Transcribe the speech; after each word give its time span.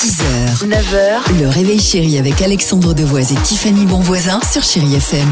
6h, 0.00 0.66
9h, 0.66 1.40
le 1.42 1.48
réveil 1.50 1.78
chéri 1.78 2.16
avec 2.16 2.40
Alexandre 2.40 2.94
Devoise 2.94 3.32
et 3.32 3.34
Tiffany 3.34 3.84
Bonvoisin 3.84 4.40
sur 4.50 4.62
Chérie 4.62 4.94
FM. 4.94 5.28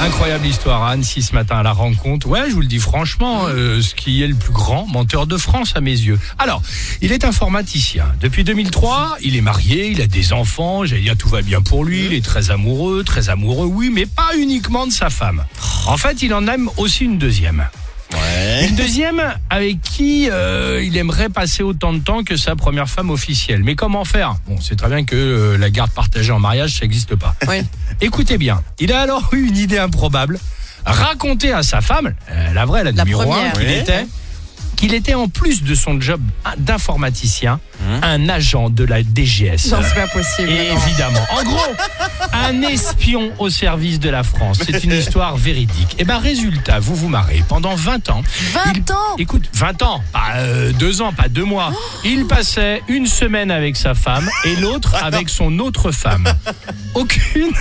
Incroyable 0.00 0.46
histoire 0.46 0.84
à 0.84 0.92
Annecy 0.92 1.22
ce 1.22 1.34
matin 1.34 1.56
à 1.56 1.64
la 1.64 1.72
rencontre. 1.72 2.28
Ouais, 2.28 2.48
je 2.48 2.54
vous 2.54 2.60
le 2.60 2.68
dis 2.68 2.78
franchement, 2.78 3.46
euh, 3.48 3.82
ce 3.82 3.96
qui 3.96 4.22
est 4.22 4.28
le 4.28 4.36
plus 4.36 4.52
grand 4.52 4.86
menteur 4.86 5.26
de 5.26 5.36
France 5.36 5.72
à 5.74 5.80
mes 5.80 5.90
yeux. 5.90 6.20
Alors, 6.38 6.62
il 7.00 7.10
est 7.10 7.24
informaticien. 7.24 8.04
Depuis 8.20 8.44
2003, 8.44 9.16
il 9.22 9.34
est 9.34 9.40
marié, 9.40 9.88
il 9.88 10.00
a 10.02 10.06
des 10.06 10.32
enfants, 10.32 10.84
j'allais 10.84 11.02
dire 11.02 11.16
tout 11.16 11.28
va 11.28 11.42
bien 11.42 11.60
pour 11.60 11.84
lui, 11.84 12.04
il 12.04 12.14
est 12.14 12.24
très 12.24 12.52
amoureux, 12.52 13.02
très 13.02 13.28
amoureux, 13.28 13.66
oui, 13.66 13.90
mais 13.92 14.06
pas 14.06 14.36
uniquement 14.38 14.86
de 14.86 14.92
sa 14.92 15.10
femme. 15.10 15.44
En 15.88 15.96
fait, 15.96 16.22
il 16.22 16.32
en 16.32 16.46
aime 16.46 16.70
aussi 16.76 17.06
une 17.06 17.18
deuxième. 17.18 17.66
Une 18.68 18.76
deuxième 18.76 19.22
avec 19.50 19.80
qui 19.80 20.28
euh, 20.30 20.82
il 20.82 20.96
aimerait 20.96 21.28
passer 21.28 21.62
autant 21.62 21.92
de 21.92 21.98
temps 21.98 22.24
que 22.24 22.36
sa 22.36 22.56
première 22.56 22.88
femme 22.88 23.10
officielle. 23.10 23.62
Mais 23.62 23.74
comment 23.74 24.04
faire? 24.04 24.36
Bon, 24.46 24.56
c'est 24.60 24.76
très 24.76 24.88
bien 24.88 25.04
que 25.04 25.16
euh, 25.16 25.58
la 25.58 25.70
garde 25.70 25.90
partagée 25.90 26.32
en 26.32 26.40
mariage, 26.40 26.74
ça 26.78 26.82
n'existe 26.82 27.14
pas. 27.16 27.34
Écoutez 28.00 28.38
bien, 28.38 28.62
il 28.78 28.92
a 28.92 29.00
alors 29.00 29.28
eu 29.32 29.48
une 29.48 29.56
idée 29.56 29.78
improbable, 29.78 30.38
raconter 30.84 31.52
à 31.52 31.62
sa 31.62 31.80
femme, 31.80 32.14
euh, 32.30 32.52
la 32.52 32.64
vraie, 32.64 32.84
la, 32.84 32.92
numéro 32.92 33.32
un, 33.32 33.50
qu'il 33.50 33.70
était, 33.70 34.06
qu'il 34.78 34.94
était 34.94 35.14
en 35.14 35.26
plus 35.28 35.64
de 35.64 35.74
son 35.74 36.00
job 36.00 36.20
d'informaticien, 36.56 37.58
un 38.02 38.28
agent 38.28 38.70
de 38.70 38.84
la 38.84 39.02
DGS. 39.02 39.70
Non, 39.72 39.78
c'est 39.82 39.94
pas 39.94 40.06
possible. 40.06 40.50
Évidemment. 40.50 41.20
En 41.36 41.42
gros, 41.42 41.74
un 42.32 42.62
espion 42.62 43.32
au 43.40 43.50
service 43.50 43.98
de 43.98 44.08
la 44.08 44.22
France. 44.22 44.60
C'est 44.64 44.84
une 44.84 44.92
histoire 44.92 45.36
véridique. 45.36 45.96
Et 45.98 46.04
ben 46.04 46.18
résultat, 46.18 46.78
vous 46.78 46.94
vous 46.94 47.08
marrez. 47.08 47.42
Pendant 47.48 47.74
20 47.74 48.08
ans. 48.10 48.22
20 48.52 48.60
il- 48.76 48.92
ans 48.92 49.16
Écoute, 49.18 49.50
20 49.52 49.82
ans, 49.82 50.00
pas 50.12 50.36
euh, 50.36 50.70
deux 50.72 51.02
ans, 51.02 51.12
pas 51.12 51.28
deux 51.28 51.44
mois. 51.44 51.72
Il 52.04 52.26
passait 52.26 52.80
une 52.86 53.06
semaine 53.08 53.50
avec 53.50 53.76
sa 53.76 53.94
femme 53.94 54.30
et 54.44 54.54
l'autre 54.56 54.94
avec 55.02 55.28
son 55.28 55.58
autre 55.58 55.90
femme. 55.90 56.24
Aucune, 56.94 57.52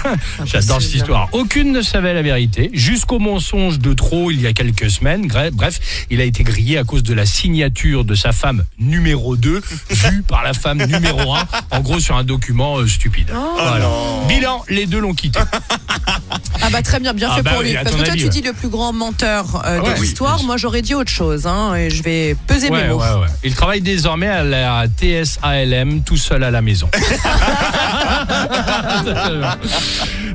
j'adore 0.45 0.81
cette 0.81 0.95
histoire, 0.95 1.30
aucune 1.31 1.72
ne 1.72 1.81
savait 1.81 2.14
la 2.14 2.22
vérité, 2.22 2.70
jusqu'au 2.73 3.20
mensonge 3.20 3.78
de 3.80 3.94
trop 3.94 4.31
il 4.31 4.42
y 4.42 4.47
a 4.47 4.53
quelques 4.53 4.89
semaines. 4.89 5.28
Bref, 5.53 5.80
il 6.09 6.22
a 6.22 6.23
été 6.23 6.44
grillé 6.44 6.78
à 6.78 6.83
cause 6.83 7.03
de 7.03 7.14
la 7.14 7.25
signature 7.25 8.03
de 8.03 8.16
sa 8.16 8.31
femme 8.31 8.64
numéro 8.80 9.36
2, 9.36 9.61
vue 9.89 10.23
par 10.23 10.44
la 10.44 10.53
femme 10.53 10.83
numéro 10.83 11.36
1, 11.36 11.48
en 11.72 11.80
gros 11.81 12.00
sur 12.00 12.16
un 12.16 12.23
document 12.23 12.78
euh, 12.78 12.88
stupide. 12.88 13.30
Voilà. 13.31 13.89
Bilan, 14.28 14.64
les 14.70 14.86
deux 14.86 15.00
l'ont 15.00 15.14
quitté. 15.14 15.39
Ah 16.68 16.70
bah 16.70 16.82
très 16.82 17.00
bien, 17.00 17.14
bien 17.14 17.30
Ah 17.32 17.38
fait 17.38 17.44
bah 17.44 17.52
pour 17.52 17.60
oui, 17.62 17.70
lui. 17.70 17.76
Parce 17.76 17.96
que 17.96 18.02
toi 18.02 18.10
avis, 18.10 18.20
tu 18.20 18.26
ouais. 18.26 18.30
dis 18.30 18.42
le 18.42 18.52
plus 18.52 18.68
grand 18.68 18.92
menteur 18.92 19.64
euh, 19.66 19.80
Ouais, 19.80 19.94
de 19.94 20.02
l'histoire, 20.02 20.44
moi 20.44 20.58
j'aurais 20.58 20.82
dit 20.82 20.94
autre 20.96 21.10
chose. 21.12 21.48
Hein, 21.48 21.76
et 21.76 21.90
je 21.90 22.04
vais 22.04 22.36
peser 22.46 22.70
mes 22.70 22.90
mots. 22.90 23.00
ouais, 23.00 23.22
ouais. 23.22 23.28
Il 23.46 23.56
travaille 23.56 23.80
désormais 23.80 24.28
à 24.28 24.44
la 24.44 24.84
TSALM 24.88 26.02
tout 26.04 26.18
seul 26.18 26.44
à 26.44 26.52
la 26.52 26.62
maison. 26.62 26.90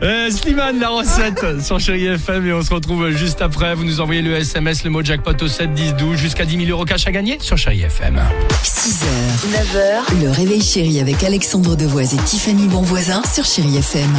euh, 0.03 0.31
Slimane, 0.31 0.81
la 0.81 0.89
recette 0.89 1.63
sur 1.63 1.79
Chéri 1.79 2.07
FM 2.07 2.47
et 2.47 2.53
on 2.55 2.63
se 2.63 2.73
retrouve 2.73 3.11
juste 3.11 3.43
après. 3.43 3.75
Vous 3.75 3.85
nous 3.85 4.01
envoyez 4.01 4.23
le 4.23 4.35
SMS, 4.35 4.85
le 4.85 4.91
mot 4.91 5.03
jackpot 5.05 5.35
au 5.43 5.49
7 5.49 5.75
10 5.75 5.95
12 5.95 6.17
jusqu'à 6.17 6.47
10 6.47 6.57
000 6.65 6.71
euros 6.71 6.87
cash 6.87 7.07
à 7.07 7.13
gagner 7.13 7.37
sur 7.43 7.59
Chéri 7.59 7.83
FM. 7.83 8.19
6h, 8.65 9.05
9h, 9.53 10.23
le 10.23 10.31
réveil 10.31 10.63
chéri 10.63 10.99
avec 11.01 11.23
Alexandre 11.25 11.77
Devoise 11.77 12.15
et 12.15 12.19
Tiffany 12.19 12.69
Bonvoisin 12.69 13.23
sur 13.31 13.45
Chérie 13.45 13.77
FM. 13.77 14.11